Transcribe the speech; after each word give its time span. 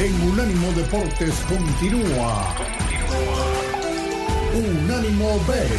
en 0.00 0.14
Unánimo 0.22 0.72
Deportes 0.72 1.44
continúa. 1.46 2.54
Unánimo 4.54 5.38
Bets. 5.46 5.72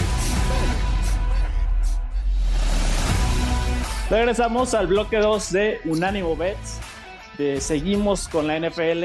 Regresamos 4.11 4.75
al 4.75 4.85
bloque 4.85 5.17
2 5.17 5.51
de 5.51 5.81
Unánimo 5.85 6.35
Bets. 6.35 6.79
seguimos 7.63 8.27
con 8.27 8.45
la 8.45 8.59
NFL 8.59 9.03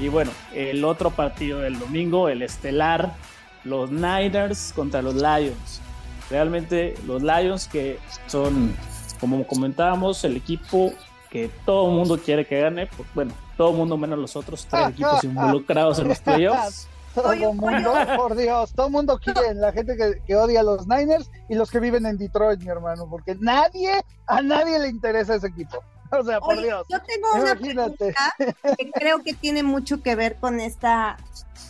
y 0.00 0.08
bueno, 0.08 0.32
el 0.52 0.84
otro 0.84 1.10
partido 1.10 1.60
del 1.60 1.78
domingo, 1.78 2.28
el 2.28 2.42
estelar, 2.42 3.14
los 3.62 3.92
Niners 3.92 4.72
contra 4.74 5.00
los 5.00 5.14
Lions. 5.14 5.80
Realmente 6.28 6.96
los 7.06 7.22
Lions 7.22 7.68
que 7.68 8.00
son, 8.26 8.74
como 9.20 9.46
comentábamos, 9.46 10.24
el 10.24 10.36
equipo 10.36 10.92
que 11.30 11.50
todo 11.64 11.88
el 11.88 11.94
mundo 11.94 12.18
quiere 12.18 12.44
que 12.44 12.60
gane, 12.60 12.88
pues, 12.88 13.08
bueno, 13.14 13.32
todo 13.56 13.70
el 13.70 13.76
mundo 13.76 13.96
menos 13.96 14.18
los 14.18 14.36
otros 14.36 14.66
tres 14.66 14.90
equipos 14.90 15.24
involucrados 15.24 15.98
en 15.98 16.08
los 16.08 16.20
playoffs. 16.20 16.88
Todo 17.16 17.32
el 17.32 17.40
mundo, 17.54 17.94
por 18.14 18.36
Dios, 18.36 18.74
todo 18.74 18.88
el 18.88 18.92
mundo 18.92 19.18
quiere, 19.18 19.54
la 19.54 19.72
gente 19.72 19.96
que, 19.96 20.36
odia 20.36 20.60
a 20.60 20.62
los 20.62 20.86
Niners 20.86 21.30
y 21.48 21.54
los 21.54 21.70
que 21.70 21.80
viven 21.80 22.04
en 22.04 22.18
Detroit, 22.18 22.60
mi 22.60 22.68
hermano, 22.68 23.08
porque 23.08 23.34
nadie, 23.40 24.04
a 24.26 24.42
nadie 24.42 24.78
le 24.78 24.88
interesa 24.88 25.36
ese 25.36 25.46
equipo. 25.46 25.82
O 26.10 26.22
sea, 26.22 26.38
por 26.38 26.60
Dios. 26.62 26.86
Yo 26.88 26.98
tengo 27.02 27.42
una 27.42 27.54
pregunta 27.56 28.14
que 28.38 28.90
creo 28.94 29.24
que 29.24 29.32
tiene 29.32 29.64
mucho 29.64 30.02
que 30.02 30.14
ver 30.14 30.36
con 30.36 30.60
esta 30.60 31.16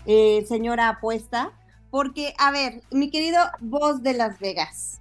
eh, 0.04 0.44
señora 0.46 0.88
apuesta, 0.88 1.52
porque, 1.90 2.34
a 2.38 2.50
ver, 2.50 2.82
mi 2.90 3.10
querido 3.10 3.38
voz 3.60 4.02
de 4.02 4.12
Las 4.12 4.38
Vegas, 4.38 5.00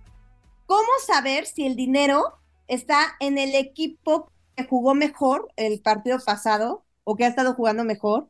¿cómo 0.67 0.87
saber 1.05 1.47
si 1.47 1.65
el 1.65 1.75
dinero 1.75 2.37
está 2.67 3.15
en 3.19 3.37
el 3.37 3.55
equipo 3.55 4.31
que 4.55 4.65
jugó 4.65 4.95
mejor 4.95 5.51
el 5.55 5.81
partido 5.81 6.17
pasado 6.23 6.85
o 7.03 7.15
que 7.15 7.25
ha 7.25 7.29
estado 7.29 7.53
jugando 7.53 7.83
mejor? 7.83 8.29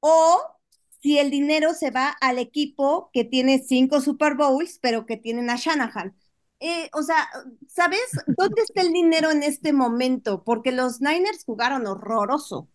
O 0.00 0.40
si 1.00 1.18
el 1.18 1.30
dinero 1.30 1.74
se 1.74 1.90
va 1.90 2.10
al 2.20 2.38
equipo 2.38 3.10
que 3.12 3.24
tiene 3.24 3.58
cinco 3.58 4.00
Super 4.00 4.36
Bowls, 4.36 4.78
pero 4.80 5.06
que 5.06 5.16
tienen 5.16 5.50
a 5.50 5.56
Shanahan. 5.56 6.14
Eh, 6.60 6.88
o 6.92 7.02
sea, 7.02 7.28
¿sabes 7.66 8.08
dónde 8.36 8.62
está 8.62 8.82
el 8.82 8.92
dinero 8.92 9.32
en 9.32 9.42
este 9.42 9.72
momento? 9.72 10.44
Porque 10.44 10.70
los 10.70 11.00
Niners 11.00 11.44
jugaron 11.44 11.88
horroroso. 11.88 12.68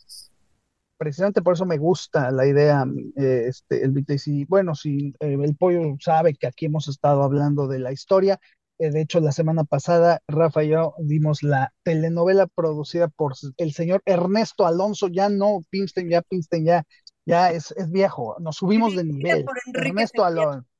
Precisamente 0.97 1.41
por 1.41 1.53
eso 1.53 1.65
me 1.65 1.77
gusta 1.77 2.31
la 2.31 2.45
idea, 2.45 2.85
eh, 3.15 3.45
este, 3.47 3.83
el 3.85 3.91
BTC. 3.91 4.45
Bueno, 4.49 4.75
si 4.75 5.13
eh, 5.21 5.37
el 5.41 5.55
pollo 5.55 5.95
sabe 6.01 6.33
que 6.33 6.47
aquí 6.47 6.65
hemos 6.65 6.89
estado 6.89 7.23
hablando 7.23 7.67
de 7.67 7.79
la 7.79 7.93
historia, 7.93 8.39
de 8.79 9.01
hecho, 9.01 9.19
la 9.19 9.31
semana 9.31 9.63
pasada, 9.63 10.21
Rafa 10.27 10.63
y 10.63 10.69
yo 10.69 10.93
dimos 10.99 11.43
la 11.43 11.73
telenovela 11.83 12.47
producida 12.47 13.07
por 13.07 13.33
el 13.57 13.73
señor 13.73 14.01
Ernesto 14.05 14.65
Alonso, 14.67 15.07
ya 15.07 15.29
no 15.29 15.61
Pinstein, 15.69 16.09
ya 16.09 16.21
Pinstein, 16.21 16.65
ya 16.65 16.83
ya 17.27 17.51
es, 17.51 17.73
es 17.77 17.91
viejo, 17.91 18.37
nos 18.39 18.55
subimos 18.55 18.95
de 18.95 19.03
nivel. 19.03 19.45
Ernesto, 19.73 20.25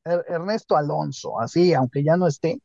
er, 0.06 0.26
Ernesto 0.30 0.78
Alonso, 0.78 1.40
así, 1.40 1.74
aunque 1.74 2.04
ya 2.04 2.16
no 2.16 2.26
esté, 2.26 2.62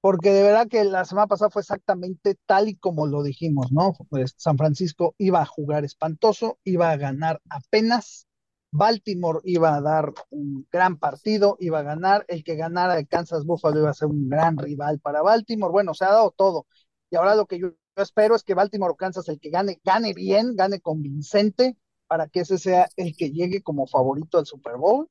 porque 0.00 0.30
de 0.30 0.44
verdad 0.44 0.68
que 0.68 0.84
la 0.84 1.04
semana 1.04 1.26
pasada 1.26 1.50
fue 1.50 1.62
exactamente 1.62 2.36
tal 2.46 2.68
y 2.68 2.76
como 2.76 3.08
lo 3.08 3.24
dijimos, 3.24 3.72
¿no? 3.72 3.94
Pues 4.08 4.34
San 4.36 4.56
Francisco 4.56 5.16
iba 5.18 5.42
a 5.42 5.46
jugar 5.46 5.84
espantoso, 5.84 6.60
iba 6.62 6.92
a 6.92 6.96
ganar 6.96 7.40
apenas, 7.50 8.27
Baltimore 8.70 9.40
iba 9.44 9.74
a 9.74 9.80
dar 9.80 10.12
un 10.30 10.66
gran 10.70 10.98
partido, 10.98 11.56
iba 11.60 11.80
a 11.80 11.82
ganar, 11.82 12.24
el 12.28 12.44
que 12.44 12.56
ganara 12.56 12.94
de 12.94 13.06
Kansas 13.06 13.44
Buffalo 13.44 13.80
iba 13.80 13.90
a 13.90 13.94
ser 13.94 14.08
un 14.08 14.28
gran 14.28 14.58
rival 14.58 15.00
para 15.00 15.22
Baltimore, 15.22 15.72
bueno, 15.72 15.94
se 15.94 16.04
ha 16.04 16.10
dado 16.10 16.30
todo, 16.36 16.66
y 17.10 17.16
ahora 17.16 17.34
lo 17.34 17.46
que 17.46 17.58
yo 17.58 17.72
espero 17.96 18.36
es 18.36 18.44
que 18.44 18.54
Baltimore 18.54 18.92
o 18.92 18.96
Kansas, 18.96 19.28
el 19.28 19.40
que 19.40 19.50
gane, 19.50 19.80
gane 19.84 20.12
bien, 20.14 20.54
gane 20.54 20.80
convincente, 20.80 21.76
para 22.08 22.26
que 22.26 22.40
ese 22.40 22.58
sea 22.58 22.88
el 22.96 23.16
que 23.16 23.30
llegue 23.30 23.62
como 23.62 23.86
favorito 23.86 24.38
al 24.38 24.46
Super 24.46 24.76
Bowl. 24.76 25.08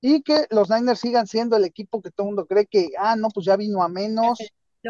Y 0.00 0.22
que 0.22 0.46
los 0.50 0.70
Niners 0.70 1.00
sigan 1.00 1.26
siendo 1.26 1.56
el 1.56 1.64
equipo 1.64 2.00
que 2.00 2.10
todo 2.10 2.26
el 2.26 2.34
mundo 2.34 2.46
cree 2.46 2.66
que, 2.66 2.90
ah, 2.98 3.16
no, 3.16 3.28
pues 3.28 3.46
ya 3.46 3.56
vino 3.56 3.82
a 3.82 3.88
menos. 3.88 4.38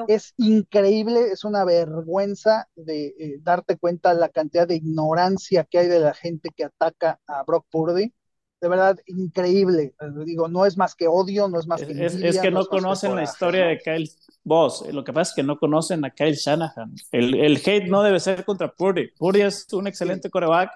Es 0.08 0.34
increíble, 0.36 1.28
es 1.32 1.44
una 1.44 1.64
vergüenza 1.64 2.68
de 2.74 3.14
eh, 3.18 3.38
darte 3.42 3.76
cuenta 3.76 4.14
la 4.14 4.28
cantidad 4.28 4.66
de 4.66 4.76
ignorancia 4.76 5.64
que 5.64 5.78
hay 5.78 5.88
de 5.88 6.00
la 6.00 6.14
gente 6.14 6.50
que 6.54 6.64
ataca 6.64 7.20
a 7.26 7.42
Brock 7.44 7.66
Purdy. 7.70 8.12
De 8.60 8.68
verdad, 8.68 8.98
increíble. 9.06 9.94
Digo, 10.24 10.48
no 10.48 10.64
es 10.64 10.78
más 10.78 10.94
que 10.94 11.06
odio, 11.06 11.46
no 11.48 11.60
es 11.60 11.66
más 11.66 11.82
que. 11.82 12.06
es, 12.06 12.40
que 12.40 12.50
no, 12.50 12.64
conocen 12.66 13.14
la 13.14 13.22
historia 13.22 13.66
de 13.66 13.78
Kyle 13.78 14.10
Boss. 14.42 14.82
Lo 14.92 15.04
que 15.04 15.12
pasa 15.12 15.30
es 15.30 15.36
que 15.36 15.42
no 15.42 15.58
conocen 15.58 16.04
a 16.04 16.10
Kyle 16.10 16.34
Shanahan. 16.34 16.94
El, 17.12 17.34
el 17.34 17.56
hate 17.58 17.86
no 17.86 18.02
debe 18.02 18.18
ser 18.18 18.44
contra 18.46 18.72
Purdy. 18.72 19.08
Purdy 19.18 19.42
es 19.42 19.70
un 19.72 19.86
excelente 19.86 20.30
coreback 20.30 20.70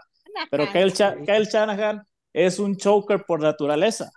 pero 0.50 0.66
Kyle, 0.70 1.44
Shanahan 1.44 2.06
es 2.32 2.58
un 2.58 2.76
choker 2.76 3.24
por 3.26 3.40
naturaleza. 3.40 4.10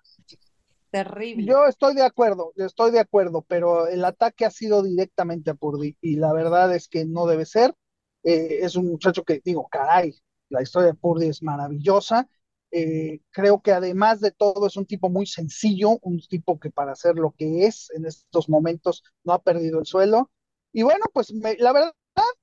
Terrible. 0.93 1.47
Yo 1.47 1.65
estoy 1.65 1.95
de 1.95 2.03
acuerdo, 2.03 2.53
estoy 2.55 2.91
de 2.91 2.99
acuerdo, 2.99 3.41
pero 3.47 3.87
el 3.87 4.05
ataque 4.05 4.45
ha 4.45 4.51
sido 4.51 4.83
directamente 4.83 5.49
a 5.49 5.55
Purdy 5.55 5.97
y 6.01 6.17
la 6.17 6.31
verdad 6.33 6.71
es 6.75 6.87
que 6.87 7.03
no 7.03 7.25
debe 7.25 7.47
ser. 7.47 7.73
Eh, 8.21 8.59
es 8.61 8.75
un 8.75 8.85
muchacho 8.85 9.23
que 9.23 9.41
digo, 9.43 9.67
caray, 9.71 10.13
la 10.49 10.61
historia 10.61 10.89
de 10.89 10.93
Purdy 10.93 11.29
es 11.29 11.41
maravillosa. 11.41 12.29
Eh, 12.69 13.21
creo 13.31 13.59
que 13.63 13.71
además 13.71 14.19
de 14.19 14.29
todo 14.29 14.67
es 14.67 14.77
un 14.77 14.85
tipo 14.85 15.09
muy 15.09 15.25
sencillo, 15.25 15.97
un 16.03 16.19
tipo 16.19 16.59
que 16.59 16.69
para 16.69 16.95
ser 16.95 17.15
lo 17.15 17.31
que 17.31 17.65
es 17.65 17.89
en 17.95 18.05
estos 18.05 18.47
momentos 18.47 19.03
no 19.23 19.33
ha 19.33 19.41
perdido 19.41 19.79
el 19.79 19.87
suelo. 19.87 20.29
Y 20.73 20.83
bueno, 20.83 21.05
pues 21.11 21.31
la 21.31 21.73
verdad 21.73 21.93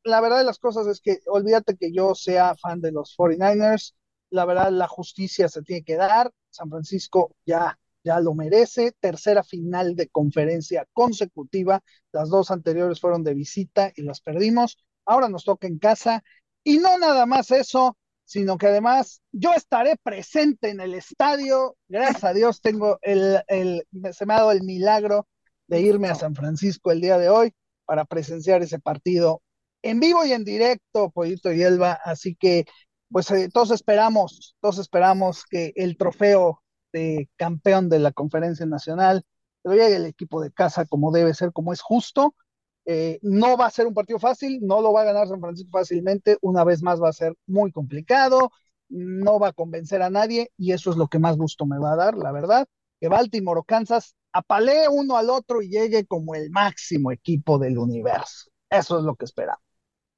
la 0.02 0.20
verdad 0.20 0.38
de 0.38 0.44
las 0.44 0.58
cosas 0.58 0.88
es 0.88 1.00
que 1.00 1.20
olvídate 1.26 1.76
que 1.76 1.92
yo 1.92 2.16
sea 2.16 2.56
fan 2.56 2.80
de 2.80 2.90
los 2.90 3.16
49ers, 3.16 3.94
la 4.30 4.44
verdad 4.44 4.72
la 4.72 4.88
justicia 4.88 5.48
se 5.48 5.62
tiene 5.62 5.84
que 5.84 5.94
dar, 5.94 6.32
San 6.50 6.68
Francisco 6.68 7.36
ya 7.46 7.78
ya 8.04 8.20
lo 8.20 8.34
merece, 8.34 8.92
tercera 9.00 9.42
final 9.42 9.96
de 9.96 10.08
conferencia 10.08 10.86
consecutiva, 10.92 11.82
las 12.12 12.28
dos 12.28 12.50
anteriores 12.50 13.00
fueron 13.00 13.24
de 13.24 13.34
visita 13.34 13.92
y 13.96 14.02
las 14.02 14.20
perdimos, 14.20 14.78
ahora 15.04 15.28
nos 15.28 15.44
toca 15.44 15.66
en 15.66 15.78
casa. 15.78 16.22
Y 16.62 16.78
no 16.78 16.98
nada 16.98 17.26
más 17.26 17.50
eso, 17.50 17.96
sino 18.24 18.58
que 18.58 18.68
además 18.68 19.22
yo 19.32 19.52
estaré 19.54 19.96
presente 20.02 20.70
en 20.70 20.80
el 20.80 20.94
estadio, 20.94 21.76
gracias 21.88 22.24
a 22.24 22.32
Dios 22.32 22.60
tengo 22.60 22.98
el, 23.02 23.42
el 23.48 23.86
se 24.12 24.26
me 24.26 24.34
ha 24.34 24.38
dado 24.38 24.52
el 24.52 24.62
milagro 24.62 25.26
de 25.66 25.80
irme 25.80 26.08
a 26.08 26.14
San 26.14 26.34
Francisco 26.34 26.92
el 26.92 27.00
día 27.00 27.18
de 27.18 27.28
hoy 27.28 27.52
para 27.86 28.04
presenciar 28.04 28.62
ese 28.62 28.78
partido 28.78 29.42
en 29.82 30.00
vivo 30.00 30.24
y 30.24 30.32
en 30.32 30.44
directo, 30.44 31.10
Pollito 31.10 31.52
y 31.52 31.62
Elba, 31.62 31.98
así 32.04 32.36
que 32.36 32.66
pues 33.10 33.30
eh, 33.30 33.48
todos 33.52 33.72
esperamos, 33.72 34.56
todos 34.60 34.78
esperamos 34.78 35.44
que 35.44 35.72
el 35.74 35.96
trofeo 35.96 36.62
de 36.92 37.28
campeón 37.36 37.88
de 37.88 37.98
la 37.98 38.12
conferencia 38.12 38.66
nacional 38.66 39.24
lo 39.64 39.72
llegue 39.72 39.96
el 39.96 40.06
equipo 40.06 40.40
de 40.40 40.52
casa 40.52 40.86
como 40.86 41.12
debe 41.12 41.34
ser, 41.34 41.52
como 41.52 41.72
es 41.72 41.80
justo. 41.80 42.34
Eh, 42.86 43.18
no 43.22 43.56
va 43.56 43.66
a 43.66 43.70
ser 43.70 43.86
un 43.86 43.94
partido 43.94 44.18
fácil, 44.18 44.58
no 44.62 44.80
lo 44.80 44.92
va 44.92 45.02
a 45.02 45.04
ganar 45.04 45.28
San 45.28 45.40
Francisco 45.40 45.70
fácilmente, 45.70 46.38
una 46.40 46.64
vez 46.64 46.82
más 46.82 47.00
va 47.00 47.10
a 47.10 47.12
ser 47.12 47.34
muy 47.46 47.70
complicado, 47.72 48.50
no 48.88 49.38
va 49.38 49.48
a 49.48 49.52
convencer 49.52 50.02
a 50.02 50.10
nadie 50.10 50.50
y 50.56 50.72
eso 50.72 50.90
es 50.90 50.96
lo 50.96 51.08
que 51.08 51.18
más 51.18 51.36
gusto 51.36 51.66
me 51.66 51.78
va 51.78 51.92
a 51.92 51.96
dar, 51.96 52.16
la 52.16 52.32
verdad, 52.32 52.66
que 52.98 53.08
Baltimore 53.08 53.60
o 53.60 53.64
Kansas 53.64 54.16
apalee 54.32 54.88
uno 54.88 55.16
al 55.16 55.30
otro 55.30 55.62
y 55.62 55.68
llegue 55.68 56.06
como 56.06 56.34
el 56.34 56.50
máximo 56.50 57.12
equipo 57.12 57.58
del 57.58 57.78
universo. 57.78 58.50
Eso 58.70 58.98
es 58.98 59.04
lo 59.04 59.14
que 59.14 59.26
esperamos. 59.26 59.69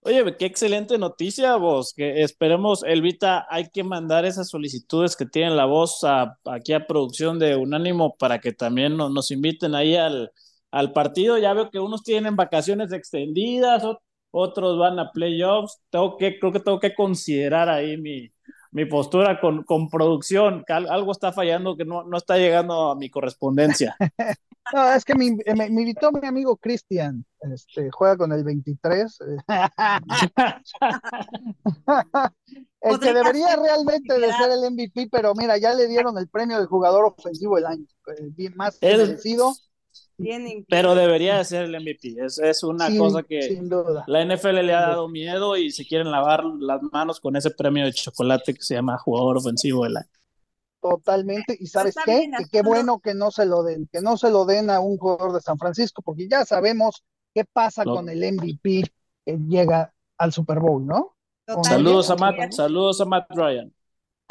Oye, 0.05 0.37
qué 0.37 0.47
excelente 0.47 0.99
noticia, 0.99 1.55
vos. 1.57 1.95
Que 1.95 2.23
esperemos, 2.23 2.83
Elvita, 2.83 3.47
hay 3.49 3.69
que 3.71 3.85
mandar 3.85 4.25
esas 4.25 4.49
solicitudes 4.49 5.15
que 5.17 5.27
tienen 5.27 5.57
la 5.57 5.65
voz 5.65 6.03
a, 6.03 6.39
aquí 6.45 6.73
a 6.73 6.87
producción 6.87 7.39
de 7.39 7.55
Unánimo 7.55 8.17
para 8.17 8.41
que 8.41 8.53
también 8.53 8.97
nos 8.97 9.31
inviten 9.31 9.75
ahí 9.77 9.95
al, 9.95 10.33
al 10.73 10.93
partido. 10.93 11.39
Ya 11.39 11.55
veo 11.55 11.71
que 11.71 11.79
unos 11.79 12.03
tienen 12.03 12.35
vacaciones 12.35 12.93
extendidas, 12.93 13.85
otros 14.33 14.77
van 14.79 14.99
a 14.99 15.13
playoffs. 15.13 15.81
Tengo 15.91 16.17
que, 16.17 16.37
creo 16.39 16.53
que 16.53 16.61
tengo 16.61 16.81
que 16.81 16.95
considerar 16.95 17.69
ahí 17.69 17.97
mi, 17.97 18.32
mi 18.73 18.87
postura 18.87 19.41
con, 19.41 19.63
con 19.63 19.89
producción. 19.89 20.65
algo 20.69 21.13
está 21.13 21.33
fallando 21.33 21.77
que 21.77 21.85
no, 21.85 22.03
no 22.05 22.17
está 22.17 22.39
llegando 22.39 22.91
a 22.91 22.97
mi 22.97 23.09
correspondencia. 23.09 23.97
No, 24.73 24.93
es 24.93 25.05
que 25.05 25.17
me, 25.17 25.25
invitó 25.27 26.13
mi 26.13 26.25
amigo 26.27 26.57
Cristian, 26.57 27.27
este, 27.41 27.91
juega 27.91 28.17
con 28.17 28.31
el 28.33 28.45
23. 28.45 29.19
el 32.81 33.01
que 33.01 33.13
debería 33.13 33.57
realmente 33.57 34.21
de 34.21 34.33
ser 34.33 34.53
el 34.53 34.71
MVP, 34.71 35.09
pero 35.11 35.35
mira, 35.35 35.59
ya 35.59 35.75
le 35.75 35.89
dieron 35.89 36.17
el 36.17 36.29
premio 36.29 36.61
de 36.61 36.67
jugador 36.67 37.07
ofensivo 37.07 37.57
del 37.57 37.67
año, 37.67 37.85
eh, 38.17 38.29
bien 38.31 38.55
más 38.57 38.79
merecido. 38.81 39.53
Pero 40.69 40.95
debería 40.95 41.39
de 41.39 41.45
ser 41.45 41.65
el 41.65 41.81
MVP, 41.81 42.17
es, 42.25 42.39
es 42.39 42.63
una 42.63 42.97
cosa 42.97 43.23
que 43.23 43.61
la 44.07 44.25
NFL 44.25 44.61
le 44.61 44.75
ha 44.75 44.81
dado 44.81 45.09
miedo 45.09 45.57
y 45.57 45.71
se 45.71 45.85
quieren 45.87 46.11
lavar 46.11 46.45
las 46.45 46.81
manos 46.93 47.21
con 47.21 47.37
ese 47.37 47.51
premio 47.51 47.85
de 47.85 47.93
chocolate 47.93 48.55
que 48.55 48.63
se 48.63 48.75
llama 48.75 48.99
jugador 48.99 49.39
ofensivo 49.39 49.85
del 49.85 49.97
año. 49.97 50.09
Totalmente, 50.81 51.57
y 51.59 51.67
sabes 51.67 51.95
qué, 52.05 52.29
que 52.37 52.45
qué 52.51 52.63
bueno 52.63 53.01
que 53.01 53.15
no 53.15 53.31
se 53.31 53.47
lo 53.47 53.63
den, 53.63 53.89
que 53.93 54.01
no 54.01 54.17
se 54.17 54.31
lo 54.31 54.45
den 54.45 54.69
a 54.71 54.81
un 54.81 54.97
jugador 54.97 55.33
de 55.33 55.41
San 55.41 55.59
Francisco, 55.59 56.03
porque 56.03 56.29
ya 56.29 56.45
sabemos 56.45 57.05
qué 57.35 57.45
pasa 57.45 57.85
con 57.85 58.09
el 58.09 58.19
MVP 58.35 58.83
que 59.25 59.39
llega 59.49 59.93
al 60.19 60.33
Super 60.33 60.59
Bowl, 60.59 60.85
¿no? 60.85 61.17
Saludos 61.63 62.11
a 62.11 62.17
Matt, 62.17 62.53
saludos 62.53 63.01
a 63.01 63.05
Matt 63.05 63.27
Ryan. 63.31 63.73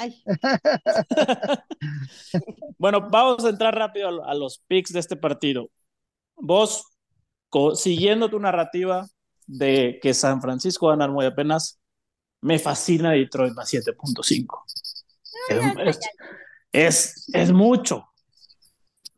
bueno, 2.78 3.10
vamos 3.10 3.46
a 3.46 3.50
entrar 3.50 3.76
rápido 3.76 4.24
a, 4.24 4.34
los 4.34 4.64
picks 4.68 4.94
de 4.94 5.00
este 5.00 5.16
partido. 5.16 5.70
Vos, 6.36 6.86
siguiendo 7.76 8.30
tu 8.30 8.40
narrativa 8.40 9.08
de 9.46 10.00
que 10.02 10.14
San 10.14 10.42
Francisco 10.42 10.88
va 10.88 10.94
a 10.94 10.96
ganar 10.96 11.12
muy 11.12 11.26
apenas, 11.26 11.80
me 12.42 12.60
fascina 12.60 13.12
Detroit 13.12 13.54
más 13.54 13.72
7.5. 13.72 14.64
Es, 15.84 16.00
es, 16.72 17.30
es, 17.34 17.52
mucho. 17.52 18.08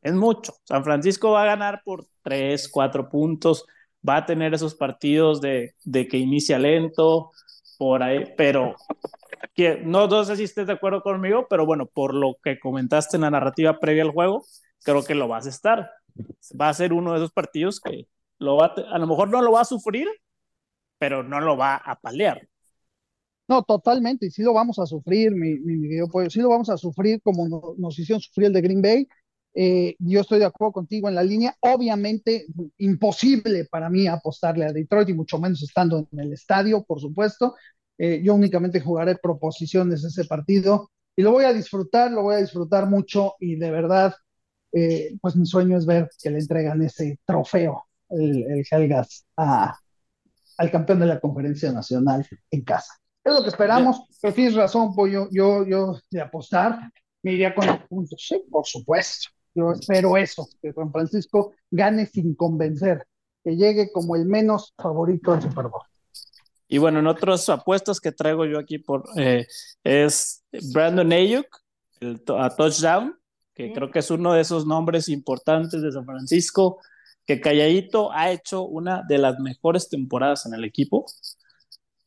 Es 0.02 0.14
mucho. 0.14 0.56
San 0.64 0.84
Francisco 0.84 1.32
va 1.32 1.44
a 1.44 1.48
ganar 1.48 1.82
por 1.86 2.06
3, 2.24 2.68
4 2.70 3.10
puntos. 3.10 3.66
Va 4.08 4.18
a 4.18 4.26
tener 4.26 4.54
esos 4.54 4.76
partidos 4.76 5.40
de, 5.40 5.76
de 5.84 6.08
que 6.08 6.18
inicia 6.18 6.60
lento, 6.60 7.32
por 7.78 8.04
ahí, 8.04 8.34
pero 8.38 8.76
que 9.54 9.78
no, 9.84 10.24
sé 10.26 10.38
si 10.38 10.44
estés 10.44 10.68
de 10.68 10.74
acuerdo 10.74 11.02
conmigo, 11.02 11.48
pero 11.50 11.66
bueno, 11.66 11.86
por 11.86 12.14
lo 12.14 12.38
que 12.44 12.60
comentaste 12.60 13.18
en 13.18 13.22
la 13.22 13.32
narrativa 13.32 13.80
previa 13.80 14.04
al 14.04 14.12
juego, 14.12 14.44
creo 14.84 15.04
que 15.04 15.16
lo 15.16 15.28
vas 15.28 15.46
a 15.46 15.50
estar. 15.50 15.90
Va 16.60 16.70
a 16.70 16.74
ser 16.74 16.94
uno 16.94 17.12
de 17.12 17.18
esos 17.18 17.32
partidos 17.32 17.80
que 17.80 18.08
lo 18.40 18.58
va 18.58 18.68
a, 18.68 18.96
a 18.96 19.00
lo 19.00 19.08
mejor 19.08 19.30
no 19.30 19.42
lo 19.42 19.52
va 19.52 19.62
a 19.62 19.66
sufrir, 19.66 20.08
pero 20.98 21.24
no 21.24 21.40
lo 21.40 21.58
va 21.58 21.76
a 21.76 22.00
palear. 22.00 22.48
No, 23.48 23.62
totalmente, 23.64 24.28
y 24.28 24.32
sí 24.32 24.42
lo 24.42 24.54
vamos 24.54 24.80
a 24.80 24.86
sufrir, 24.86 25.32
mi, 25.32 25.60
mi, 25.60 25.90
sí 26.30 26.40
lo 26.40 26.50
vamos 26.50 26.70
a 26.70 26.78
sufrir 26.78 27.22
como 27.22 27.76
nos 27.78 28.00
hicieron 28.00 28.22
sufrir 28.22 28.48
el 28.48 28.54
de 28.54 28.62
Green 28.62 28.82
Bay. 28.82 29.08
Eh, 29.56 29.96
yo 30.00 30.22
estoy 30.22 30.40
de 30.40 30.46
acuerdo 30.46 30.72
contigo 30.72 31.10
en 31.10 31.16
la 31.16 31.24
línea. 31.24 31.56
Obviamente, 31.60 32.48
imposible 32.78 33.66
para 33.66 33.90
mí 33.90 34.08
apostarle 34.08 34.66
a 34.66 34.74
Detroit 34.74 35.10
y 35.10 35.14
mucho 35.14 35.40
menos 35.40 35.62
estando 35.62 36.08
en 36.12 36.20
el 36.20 36.34
estadio, 36.34 36.84
por 36.84 37.00
supuesto. 37.00 37.54
Eh, 38.06 38.22
yo 38.22 38.36
únicamente 38.36 38.82
jugaré 38.82 39.16
proposiciones 39.16 40.04
ese 40.04 40.26
partido 40.26 40.92
y 41.16 41.22
lo 41.22 41.32
voy 41.32 41.46
a 41.46 41.54
disfrutar, 41.54 42.12
lo 42.12 42.24
voy 42.24 42.36
a 42.36 42.40
disfrutar 42.40 42.86
mucho 42.86 43.36
y 43.40 43.56
de 43.56 43.72
verdad, 43.72 44.14
eh, 44.74 45.16
pues 45.22 45.38
mi 45.38 45.46
sueño 45.46 45.78
es 45.78 45.86
ver 45.86 46.10
que 46.22 46.30
le 46.30 46.40
entregan 46.40 46.82
ese 46.82 47.18
trofeo, 47.24 47.86
el, 48.10 48.44
el 48.44 48.66
Helgas, 48.70 49.26
a, 49.38 49.74
al 50.58 50.70
campeón 50.70 51.00
de 51.00 51.06
la 51.06 51.22
conferencia 51.22 51.72
nacional 51.72 52.28
en 52.52 52.62
casa. 52.64 52.94
Es 53.24 53.34
lo 53.34 53.42
que 53.42 53.48
esperamos, 53.48 54.02
pero 54.22 54.34
tienes 54.34 54.56
razón, 54.56 54.94
pues 54.94 55.14
yo, 55.14 55.30
yo, 55.32 55.66
yo 55.66 55.98
de 56.12 56.20
apostar 56.20 56.92
me 57.22 57.32
iría 57.32 57.56
con 57.56 57.68
los 57.68 57.80
puntos. 57.88 58.22
Sí, 58.28 58.44
por 58.52 58.66
supuesto. 58.66 59.30
Yo 59.56 59.72
espero 59.72 60.18
eso, 60.18 60.50
que 60.62 60.74
San 60.74 60.92
Francisco 60.92 61.54
gane 61.72 62.06
sin 62.06 62.36
convencer, 62.36 63.08
que 63.46 63.56
llegue 63.56 63.94
como 63.94 64.18
el 64.18 64.26
menos 64.26 64.74
favorito 64.78 65.32
del 65.32 65.44
Super 65.44 65.68
Bowl. 65.68 65.84
Y 66.74 66.80
bueno, 66.80 66.98
en 66.98 67.06
otras 67.06 67.48
apuestas 67.50 68.00
que 68.00 68.12
traigo 68.12 68.46
yo 68.46 68.58
aquí 68.58 68.80
por 68.80 69.04
eh, 69.16 69.46
es 69.84 70.44
Brandon 70.74 71.14
Ayuk, 71.14 71.46
el 72.00 72.20
a 72.36 72.50
touchdown, 72.50 73.16
que 73.54 73.72
creo 73.72 73.92
que 73.92 74.00
es 74.00 74.10
uno 74.10 74.34
de 74.34 74.42
esos 74.42 74.66
nombres 74.66 75.08
importantes 75.08 75.84
de 75.84 75.92
San 75.92 76.04
Francisco, 76.04 76.82
que 77.28 77.40
calladito 77.40 78.12
ha 78.12 78.32
hecho 78.32 78.64
una 78.64 79.04
de 79.08 79.20
las 79.20 79.38
mejores 79.38 79.88
temporadas 79.88 80.48
en 80.48 80.56
el 80.56 80.64
equipo. 80.64 81.06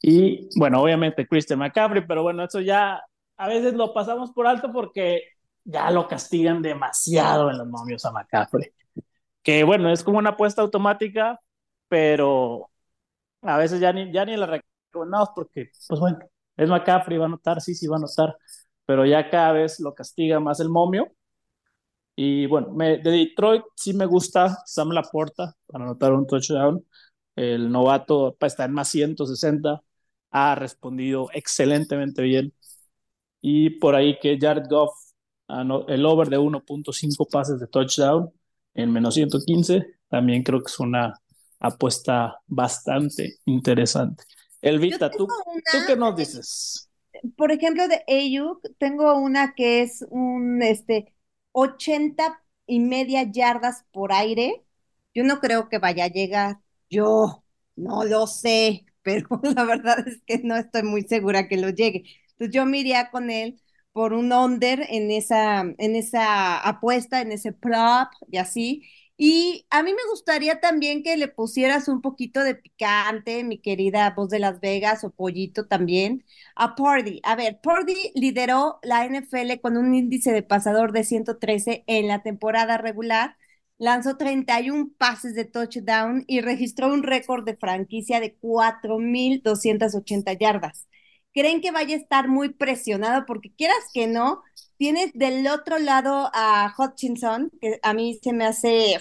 Y 0.02 0.48
bueno, 0.58 0.82
obviamente 0.82 1.28
Christian 1.28 1.60
McCaffrey, 1.60 2.04
pero 2.04 2.24
bueno, 2.24 2.42
eso 2.42 2.60
ya 2.60 3.00
a 3.36 3.46
veces 3.46 3.74
lo 3.74 3.94
pasamos 3.94 4.32
por 4.32 4.48
alto 4.48 4.72
porque 4.72 5.22
ya 5.62 5.92
lo 5.92 6.08
castigan 6.08 6.60
demasiado 6.60 7.52
en 7.52 7.58
los 7.58 7.68
momios 7.68 8.04
a 8.04 8.10
McCaffrey. 8.10 8.72
Que 9.44 9.62
bueno, 9.62 9.92
es 9.92 10.02
como 10.02 10.18
una 10.18 10.30
apuesta 10.30 10.60
automática, 10.60 11.38
pero 11.86 12.68
a 13.48 13.58
veces 13.58 13.80
ya 13.80 13.92
ni, 13.92 14.12
ya 14.12 14.24
ni 14.24 14.36
la 14.36 14.46
recomendamos 14.46 15.30
porque, 15.34 15.70
pues 15.88 16.00
bueno, 16.00 16.18
es 16.56 16.68
McCaffrey, 16.68 17.18
va 17.18 17.26
a 17.26 17.28
notar, 17.28 17.60
sí, 17.60 17.74
sí 17.74 17.86
va 17.86 17.96
a 17.96 18.00
notar, 18.00 18.36
pero 18.86 19.04
ya 19.06 19.28
cada 19.30 19.52
vez 19.52 19.80
lo 19.80 19.94
castiga 19.94 20.40
más 20.40 20.60
el 20.60 20.68
momio. 20.70 21.12
Y 22.14 22.46
bueno, 22.46 22.72
de 22.76 22.98
Detroit 22.98 23.62
sí 23.74 23.92
me 23.92 24.06
gusta 24.06 24.58
Sam 24.66 24.90
Laporta 24.90 25.54
para 25.66 25.84
anotar 25.84 26.12
un 26.14 26.26
touchdown. 26.26 26.84
El 27.34 27.70
novato 27.70 28.36
está 28.40 28.64
en 28.64 28.72
más 28.72 28.88
160, 28.88 29.82
ha 30.30 30.54
respondido 30.54 31.28
excelentemente 31.34 32.22
bien. 32.22 32.54
Y 33.40 33.70
por 33.70 33.94
ahí 33.94 34.18
que 34.20 34.38
Jared 34.40 34.64
Goff, 34.68 34.92
el 35.88 36.06
over 36.06 36.28
de 36.28 36.38
1.5 36.38 37.28
pases 37.28 37.60
de 37.60 37.66
touchdown 37.68 38.32
en 38.74 38.92
menos 38.92 39.14
115, 39.14 39.86
también 40.08 40.42
creo 40.42 40.60
que 40.60 40.70
es 40.70 40.80
una 40.80 41.14
apuesta 41.60 42.40
bastante 42.46 43.36
interesante. 43.44 44.24
Elvita, 44.62 45.10
¿tú, 45.10 45.26
¿tú 45.26 45.78
qué 45.86 45.96
nos 45.96 46.16
dices? 46.16 46.88
Por 47.36 47.50
ejemplo, 47.52 47.88
de 47.88 48.02
Ayuk, 48.08 48.60
tengo 48.78 49.16
una 49.18 49.54
que 49.54 49.82
es 49.82 50.04
un 50.10 50.62
este 50.62 51.14
80 51.52 52.42
y 52.66 52.80
media 52.80 53.22
yardas 53.24 53.84
por 53.92 54.12
aire. 54.12 54.64
Yo 55.14 55.24
no 55.24 55.40
creo 55.40 55.68
que 55.68 55.78
vaya 55.78 56.04
a 56.04 56.08
llegar. 56.08 56.58
Yo 56.90 57.44
no 57.76 58.04
lo 58.04 58.26
sé, 58.26 58.86
pero 59.02 59.28
la 59.42 59.64
verdad 59.64 60.06
es 60.06 60.20
que 60.26 60.38
no 60.38 60.56
estoy 60.56 60.82
muy 60.82 61.02
segura 61.02 61.48
que 61.48 61.56
lo 61.56 61.70
llegue. 61.70 62.04
Entonces 62.32 62.54
yo 62.54 62.66
me 62.66 62.78
iría 62.78 63.10
con 63.10 63.30
él 63.30 63.60
por 63.92 64.12
un 64.12 64.32
under 64.32 64.84
en 64.90 65.10
esa, 65.10 65.60
en 65.78 65.96
esa 65.96 66.58
apuesta, 66.58 67.22
en 67.22 67.32
ese 67.32 67.52
prop 67.52 68.08
y 68.30 68.36
así. 68.38 68.82
Y 69.18 69.66
a 69.70 69.82
mí 69.82 69.92
me 69.94 70.10
gustaría 70.10 70.60
también 70.60 71.02
que 71.02 71.16
le 71.16 71.28
pusieras 71.28 71.88
un 71.88 72.02
poquito 72.02 72.42
de 72.44 72.54
picante, 72.54 73.44
mi 73.44 73.58
querida 73.58 74.10
voz 74.14 74.28
de 74.28 74.38
Las 74.38 74.60
Vegas 74.60 75.04
o 75.04 75.10
pollito 75.10 75.66
también, 75.66 76.24
a 76.54 76.74
Purdy. 76.74 77.20
A 77.24 77.34
ver, 77.34 77.58
Purdy 77.62 78.12
lideró 78.14 78.78
la 78.82 79.06
NFL 79.06 79.58
con 79.62 79.78
un 79.78 79.94
índice 79.94 80.32
de 80.32 80.42
pasador 80.42 80.92
de 80.92 81.04
113 81.04 81.84
en 81.86 82.08
la 82.08 82.22
temporada 82.22 82.76
regular, 82.76 83.36
lanzó 83.78 84.16
31 84.18 84.92
pases 84.98 85.34
de 85.34 85.46
touchdown 85.46 86.24
y 86.26 86.42
registró 86.42 86.92
un 86.92 87.02
récord 87.02 87.44
de 87.44 87.56
franquicia 87.56 88.20
de 88.20 88.36
4.280 88.36 90.34
yardas. 90.34 90.88
¿Creen 91.32 91.60
que 91.62 91.70
vaya 91.70 91.94
a 91.96 91.98
estar 91.98 92.28
muy 92.28 92.50
presionado? 92.50 93.24
Porque 93.26 93.52
quieras 93.54 93.76
que 93.94 94.06
no, 94.06 94.42
Tienes 94.78 95.12
del 95.14 95.46
otro 95.48 95.78
lado 95.78 96.30
a 96.34 96.74
Hutchinson, 96.78 97.50
que 97.60 97.78
a 97.82 97.94
mí 97.94 98.18
se 98.22 98.32
me 98.32 98.44
hace 98.46 98.98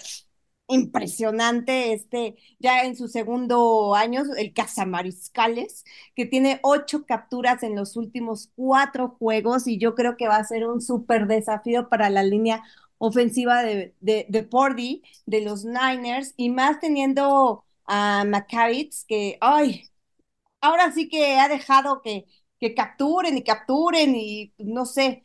impresionante, 0.68 1.94
este, 1.94 2.36
ya 2.60 2.84
en 2.86 2.96
su 2.96 3.08
segundo 3.08 3.94
año, 3.96 4.24
el 4.38 4.54
Cazamariscales, 4.54 5.84
que 6.16 6.26
tiene 6.26 6.60
ocho 6.64 7.06
capturas 7.06 7.62
en 7.64 7.76
los 7.76 7.98
últimos 7.98 8.52
cuatro 8.56 9.16
juegos 9.20 9.68
y 9.68 9.78
yo 9.78 9.96
creo 9.96 10.18
que 10.18 10.28
va 10.28 10.38
a 10.38 10.44
ser 10.46 10.66
un 10.68 10.82
súper 10.82 11.28
desafío 11.28 11.90
para 11.90 12.10
la 12.10 12.24
línea 12.24 12.64
ofensiva 12.98 13.62
de, 13.64 13.94
de, 14.00 14.26
de 14.30 14.44
Pordy, 14.44 15.04
de 15.26 15.42
los 15.42 15.66
Niners, 15.66 16.34
y 16.38 16.50
más 16.50 16.80
teniendo 16.80 17.66
a 17.86 18.24
McCarritz, 18.26 19.06
que, 19.06 19.38
ay, 19.42 19.84
ahora 20.62 20.92
sí 20.92 21.10
que 21.10 21.38
ha 21.40 21.48
dejado 21.50 22.02
que, 22.02 22.26
que 22.60 22.74
capturen 22.76 23.38
y 23.38 23.44
capturen 23.44 24.16
y 24.16 24.54
no 24.58 24.86
sé, 24.86 25.24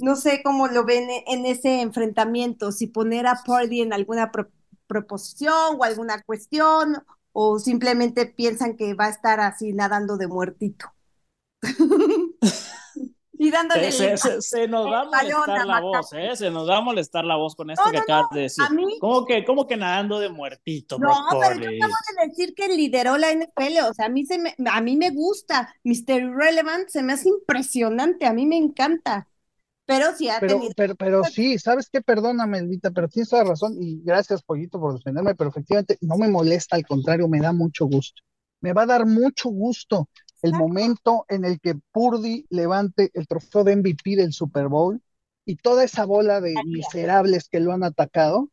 no 0.00 0.16
sé 0.16 0.42
cómo 0.42 0.68
lo 0.68 0.84
ven 0.84 1.08
en 1.26 1.46
ese 1.46 1.80
enfrentamiento, 1.80 2.72
si 2.72 2.86
poner 2.86 3.26
a 3.26 3.40
Purdy 3.44 3.82
en 3.82 3.92
alguna 3.92 4.30
proposición 4.86 5.76
o 5.78 5.84
alguna 5.84 6.22
cuestión, 6.22 7.02
o 7.32 7.58
simplemente 7.58 8.26
piensan 8.26 8.76
que 8.76 8.94
va 8.94 9.06
a 9.06 9.10
estar 9.10 9.40
así 9.40 9.72
nadando 9.72 10.16
de 10.16 10.26
muertito. 10.26 10.86
y 13.32 13.50
dándole 13.50 13.92
se, 13.92 14.66
nos 14.68 14.86
va 14.86 15.02
a 15.02 15.04
molestar 15.04 15.66
la 15.66 15.80
voz, 15.80 16.12
¿eh? 16.12 16.34
Se 16.34 16.50
nos 16.50 16.68
va 16.68 16.78
a 16.78 16.80
molestar 16.80 17.24
la 17.24 17.36
voz 17.36 17.54
con 17.54 17.70
esto 17.70 17.84
que 17.90 17.98
acabas 17.98 18.30
de 18.32 18.40
decir. 18.42 18.64
¿Cómo, 19.00 19.24
que, 19.24 19.44
¿Cómo 19.44 19.66
que 19.66 19.76
nadando 19.76 20.18
de 20.18 20.28
muertito? 20.28 20.98
No, 20.98 21.12
pero 21.30 21.60
yo 21.60 21.68
acabo 21.68 21.94
de 22.20 22.28
decir 22.28 22.54
que 22.54 22.68
lideró 22.68 23.16
la 23.18 23.32
NFL, 23.32 23.88
o 23.88 23.94
sea, 23.94 24.06
a 24.06 24.08
mí, 24.08 24.26
se 24.26 24.38
me, 24.38 24.54
a 24.70 24.80
mí 24.80 24.96
me 24.96 25.10
gusta. 25.10 25.72
Mr. 25.84 26.22
Irrelevant 26.22 26.88
se 26.88 27.02
me 27.02 27.12
hace 27.12 27.28
impresionante, 27.28 28.26
a 28.26 28.32
mí 28.32 28.46
me 28.46 28.56
encanta 28.56 29.28
pero 29.88 30.14
sí 30.14 30.28
ha 30.28 30.38
pero, 30.38 30.60
Pero, 30.76 30.94
pero 30.96 31.24
sí, 31.24 31.58
¿sabes 31.58 31.88
qué? 31.90 32.02
Perdóname, 32.02 32.58
Elvita, 32.58 32.90
pero 32.90 33.08
tienes 33.08 33.30
toda 33.30 33.44
razón 33.44 33.74
y 33.80 34.02
gracias, 34.02 34.42
Pollito, 34.42 34.78
por 34.78 34.92
defenderme, 34.92 35.34
pero 35.34 35.48
efectivamente 35.48 35.96
no 36.02 36.18
me 36.18 36.28
molesta, 36.28 36.76
al 36.76 36.86
contrario, 36.86 37.26
me 37.26 37.40
da 37.40 37.54
mucho 37.54 37.86
gusto. 37.86 38.20
Me 38.60 38.74
va 38.74 38.82
a 38.82 38.86
dar 38.86 39.06
mucho 39.06 39.48
gusto 39.48 40.10
el 40.42 40.52
momento 40.52 41.24
en 41.30 41.46
el 41.46 41.58
que 41.58 41.74
Purdy 41.90 42.44
levante 42.50 43.10
el 43.14 43.26
trofeo 43.26 43.64
de 43.64 43.76
MVP 43.76 44.16
del 44.16 44.34
Super 44.34 44.68
Bowl 44.68 45.00
y 45.46 45.56
toda 45.56 45.84
esa 45.84 46.04
bola 46.04 46.42
de 46.42 46.54
miserables 46.66 47.48
que 47.48 47.60
lo 47.60 47.72
han 47.72 47.82
atacado, 47.82 48.50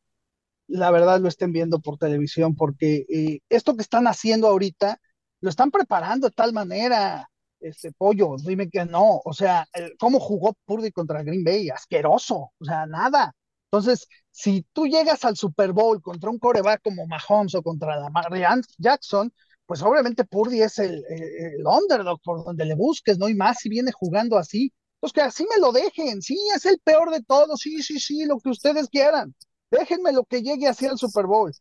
la 0.67 0.89
verdad 0.89 1.19
lo 1.19 1.27
estén 1.27 1.51
viendo 1.51 1.81
por 1.81 1.97
televisión, 1.97 2.55
porque 2.55 3.05
eh, 3.09 3.39
esto 3.49 3.75
que 3.75 3.81
están 3.81 4.07
haciendo 4.07 4.47
ahorita, 4.47 5.01
lo 5.41 5.49
están 5.49 5.69
preparando 5.69 6.29
de 6.29 6.33
tal 6.33 6.53
manera 6.53 7.29
este 7.59 7.91
pollo, 7.91 8.35
dime 8.43 8.69
que 8.69 8.85
no, 8.85 9.21
o 9.23 9.33
sea, 9.33 9.67
¿cómo 9.99 10.19
jugó 10.19 10.55
Purdy 10.65 10.91
contra 10.91 11.23
Green 11.23 11.43
Bay? 11.43 11.69
Asqueroso, 11.69 12.51
o 12.57 12.65
sea, 12.65 12.85
nada. 12.85 13.33
Entonces, 13.71 14.07
si 14.31 14.65
tú 14.73 14.87
llegas 14.87 15.25
al 15.25 15.35
Super 15.35 15.73
Bowl 15.73 16.01
contra 16.01 16.29
un 16.29 16.39
coreback 16.39 16.81
como 16.83 17.07
Mahomes 17.07 17.55
o 17.55 17.63
contra 17.63 17.97
la 17.97 18.09
Marianne 18.09 18.63
Jackson, 18.77 19.33
pues 19.65 19.81
obviamente 19.81 20.25
Purdy 20.25 20.61
es 20.61 20.79
el, 20.79 21.03
el, 21.09 21.65
underdog 21.65 22.19
por 22.23 22.45
donde 22.45 22.65
le 22.65 22.75
busques, 22.75 23.17
¿no? 23.17 23.27
Y 23.29 23.35
más 23.35 23.59
si 23.59 23.69
viene 23.69 23.91
jugando 23.91 24.37
así. 24.37 24.71
Pues 24.99 25.13
que 25.13 25.21
así 25.21 25.45
me 25.49 25.59
lo 25.59 25.71
dejen, 25.71 26.21
sí, 26.21 26.37
es 26.55 26.65
el 26.65 26.79
peor 26.79 27.11
de 27.11 27.21
todos, 27.21 27.59
sí, 27.59 27.81
sí, 27.83 27.99
sí, 27.99 28.25
lo 28.25 28.39
que 28.39 28.49
ustedes 28.49 28.87
quieran. 28.89 29.35
Déjenme 29.69 30.11
lo 30.13 30.23
que 30.23 30.41
llegue 30.41 30.67
así 30.67 30.85
al 30.85 30.97
Super 30.97 31.25
Bowl. 31.25 31.51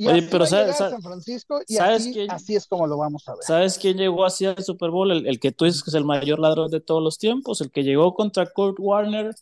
Y 0.00 0.06
Oye, 0.08 0.20
así 0.20 0.28
pero 0.30 0.44
va 0.44 0.46
sabes- 0.46 0.64
llegar 0.66 0.74
a 0.74 0.78
sabes- 0.78 0.92
San 0.92 1.02
Francisco 1.02 1.60
y 1.68 1.74
¿sabes 1.74 2.00
así, 2.00 2.12
quién- 2.14 2.30
así 2.30 2.56
es 2.56 2.66
como 2.66 2.86
lo 2.86 2.96
vamos 2.96 3.28
a 3.28 3.32
ver. 3.34 3.42
¿Sabes 3.42 3.78
quién 3.78 3.98
llegó 3.98 4.24
así 4.24 4.46
al 4.46 4.62
Super 4.64 4.88
Bowl? 4.88 5.10
El, 5.10 5.26
el 5.26 5.38
que 5.38 5.52
tú 5.52 5.66
dices 5.66 5.82
que 5.82 5.90
es 5.90 5.94
el 5.94 6.06
mayor 6.06 6.38
ladrón 6.38 6.70
de 6.70 6.80
todos 6.80 7.02
los 7.02 7.18
tiempos, 7.18 7.60
el 7.60 7.70
que 7.70 7.82
llegó 7.84 8.14
contra 8.14 8.46
Kurt 8.46 8.76
Warner 8.78 9.34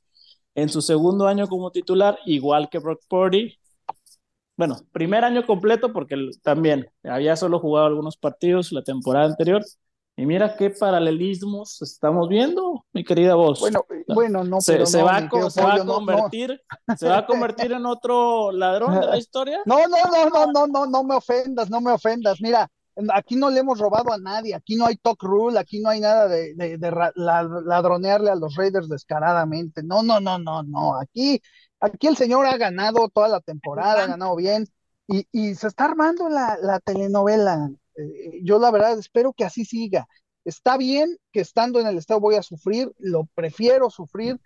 en 0.57 0.69
su 0.69 0.83
segundo 0.83 1.29
año 1.29 1.47
como 1.47 1.71
titular, 1.71 2.19
igual 2.27 2.69
que 2.71 2.81
Brock 2.81 3.03
Purdy. 3.09 3.57
Bueno, 4.57 4.77
primer 4.91 5.23
año 5.25 5.47
completo 5.47 5.93
porque 5.93 6.17
también 6.43 6.91
había 7.05 7.37
solo 7.37 7.61
jugado 7.61 7.87
algunos 7.87 8.17
partidos 8.17 8.73
la 8.73 8.83
temporada 8.83 9.27
anterior. 9.27 9.63
Y 10.19 10.27
mira 10.27 10.57
qué 10.57 10.71
paralelismos 10.71 11.81
estamos 11.81 12.29
viendo, 12.29 12.85
mi 12.93 13.05
querida 13.05 13.37
voz. 13.37 13.61
Bueno, 13.61 13.87
bueno, 14.09 14.43
no, 14.43 14.61
se, 14.61 14.73
pero 14.73 14.87
se 14.87 14.99
no, 14.99 15.05
va, 15.05 15.17
a 15.17 15.21
mi 15.21 15.29
co- 15.29 15.37
querido 15.37 15.51
se 15.51 15.63
va 15.63 15.75
a 15.75 15.79
Pollo, 15.79 15.85
no, 15.85 15.95
convertir, 15.95 16.61
se 16.97 17.09
va 17.09 17.19
a 17.19 17.27
convertir 17.27 17.71
en 17.71 17.87
otro 17.87 18.51
ladrón 18.51 18.99
de 18.99 19.07
la 19.07 19.17
historia. 19.19 19.61
No, 19.65 19.79
no, 19.87 19.97
no, 20.11 20.29
no, 20.29 20.53
no, 20.53 20.67
no, 20.67 20.87
no 20.87 21.05
me 21.05 21.15
ofendas, 21.15 21.71
no 21.71 21.81
me 21.81 21.93
ofendas. 21.93 22.41
Mira, 22.41 22.69
aquí 23.15 23.37
no 23.37 23.49
le 23.49 23.61
hemos 23.61 23.79
robado 23.79 24.13
a 24.13 24.19
nadie, 24.19 24.57
aquí 24.57 24.75
no 24.75 24.87
hay 24.87 24.97
talk 24.97 25.23
rule, 25.23 25.57
aquí 25.57 25.79
no 25.79 25.89
hay 25.89 26.01
nada 26.01 26.27
de, 26.27 26.79
ladronearle 27.15 28.31
a 28.31 28.35
los 28.35 28.57
Raiders 28.57 28.89
descaradamente. 28.89 29.85
No, 29.85 30.03
no, 30.03 30.19
no, 30.19 30.41
no, 30.41 30.65
no. 30.65 30.99
Aquí, 30.99 31.41
aquí 31.79 32.09
el 32.09 32.17
señor 32.17 32.45
ha 32.47 32.57
ganado 32.57 33.09
toda 33.09 33.29
la 33.29 33.41
temporada, 33.41 34.03
ha 34.03 34.07
ganado 34.09 34.35
bien 34.35 34.67
y, 35.07 35.29
y 35.31 35.55
se 35.55 35.69
está 35.69 35.85
armando 35.85 36.29
la, 36.29 36.59
la 36.61 36.81
telenovela. 36.81 37.71
Eh, 37.99 38.41
yo 38.43 38.59
la 38.59 38.71
verdad 38.71 38.99
espero 38.99 39.33
que 39.33 39.45
así 39.45 39.65
siga. 39.65 40.07
Está 40.45 40.77
bien 40.79 41.19
que 41.33 41.41
estando 41.41 41.81
en 41.81 41.87
el 41.87 41.99
estado 41.99 42.21
voy 42.21 42.37
a 42.37 42.43
sufrir, 42.43 42.91
lo 42.99 43.29
prefiero 43.35 43.91
sufrir, 43.91 44.41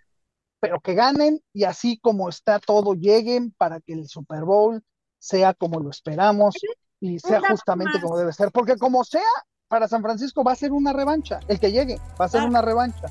pero 0.59 0.79
que 0.81 0.93
ganen 0.95 1.39
y 1.53 1.63
así 1.65 1.97
como 1.99 2.27
está 2.29 2.59
todo, 2.59 2.93
lleguen 2.93 3.51
para 3.57 3.79
que 3.79 3.93
el 3.93 4.07
Super 4.07 4.43
Bowl 4.43 4.81
sea 5.19 5.53
como 5.53 5.79
lo 5.79 5.89
esperamos 5.89 6.55
y 6.99 7.19
sea 7.19 7.41
justamente 7.49 8.01
como 8.01 8.17
debe 8.17 8.33
ser, 8.33 8.51
porque 8.51 8.77
como 8.77 9.03
sea, 9.03 9.21
para 9.69 9.87
San 9.87 10.01
Francisco 10.01 10.43
va 10.43 10.51
a 10.53 10.55
ser 10.55 10.71
una 10.71 10.93
revancha, 10.93 11.39
el 11.47 11.59
que 11.59 11.71
llegue 11.71 11.97
va 12.19 12.25
a 12.25 12.29
ser 12.29 12.41
Ah. 12.41 12.45
una 12.45 12.61
revancha. 12.61 13.07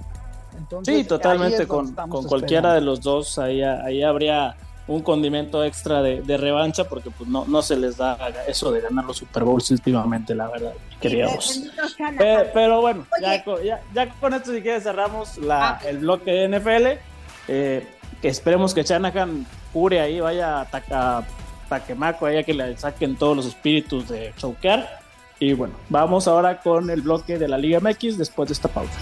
Entonces, 0.57 0.97
Sí, 0.99 1.05
totalmente, 1.05 1.67
con, 1.67 1.95
con 1.95 2.25
cualquiera 2.25 2.75
de 2.75 2.83
los 2.83 3.01
dos, 3.01 3.39
ahí, 3.39 3.63
ahí 3.63 4.03
habría 4.03 4.55
un 4.89 5.03
condimento 5.03 5.62
extra 5.65 6.03
de, 6.03 6.23
de 6.23 6.37
revancha, 6.37 6.85
porque 6.89 7.11
pues 7.11 7.29
no, 7.31 7.45
no 7.47 7.62
se 7.62 7.77
les 7.77 7.97
da 7.97 8.17
eso 8.49 8.71
de 8.73 8.81
ganar 8.81 9.05
los 9.05 9.17
Super 9.19 9.45
Bowls 9.45 9.71
últimamente, 9.71 10.35
la 10.35 10.49
verdad, 10.49 10.73
Shanahan. 11.01 12.19
Pe- 12.19 12.51
Pero, 12.53 12.81
bueno, 12.81 13.07
ya, 13.21 13.45
con- 13.45 13.62
ya, 13.62 13.81
ya 13.95 14.09
con 14.15 14.35
esto 14.35 14.53
si 14.53 14.61
quieres 14.61 14.83
cerramos 14.83 15.39
la, 15.39 15.81
el 15.87 15.99
bloque 15.99 16.31
de 16.33 16.49
NFL. 16.59 16.87
eh, 17.49 17.87
que 18.21 18.29
esperemos 18.29 18.73
que 18.75 18.83
Shanahan 18.85 19.45
cure 19.73 20.01
ahí, 20.01 20.21
vaya 20.21 20.61
a 20.61 20.71
Taca- 20.71 21.25
Taquemaco, 21.69 22.27
ahí 22.27 22.37
a 22.37 22.43
que 22.45 22.55
le 22.55 22.77
saquen 22.77 23.17
todos 23.17 23.37
los 23.37 23.47
espíritus 23.47 24.09
de 24.09 24.33
choquear. 24.37 25.01
Y 25.41 25.55
bueno, 25.55 25.75
vamos 25.89 26.29
ahora 26.29 26.61
con 26.61 26.89
el 26.91 27.03
bloque 27.03 27.37
de 27.39 27.49
la 27.49 27.59
Liga 27.59 27.81
MX 27.81 28.19
después 28.19 28.49
de 28.49 28.53
esta 28.53 28.69
pausa. 28.69 28.93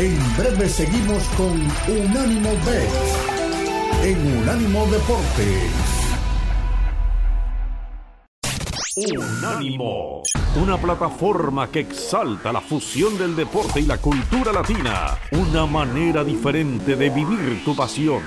En 0.00 0.16
breve 0.38 0.66
seguimos 0.66 1.22
con 1.36 1.60
Unánimo 1.86 2.48
Bet 2.64 2.88
en 4.02 4.38
Unánimo 4.38 4.86
Deportes. 4.86 5.72
Unánimo, 8.96 10.22
una 10.56 10.78
plataforma 10.78 11.70
que 11.70 11.80
exalta 11.80 12.50
la 12.50 12.62
fusión 12.62 13.18
del 13.18 13.36
deporte 13.36 13.80
y 13.80 13.82
la 13.82 13.98
cultura 13.98 14.54
latina, 14.54 15.18
una 15.32 15.66
manera 15.66 16.24
diferente 16.24 16.96
de 16.96 17.10
vivir 17.10 17.62
tu 17.62 17.76
pasión. 17.76 18.22